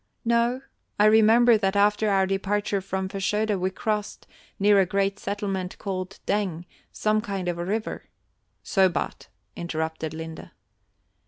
[0.25, 0.61] "No,
[0.99, 4.25] I remember that after our departure from Fashoda we crossed,
[4.57, 8.09] near a great settlement called Deng, some kind of a river."
[8.63, 10.49] "Sobat," interrupted Linde.